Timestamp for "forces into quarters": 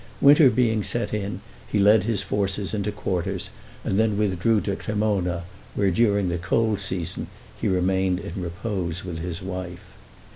2.23-3.51